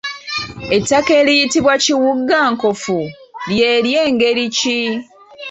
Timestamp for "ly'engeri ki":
3.85-4.79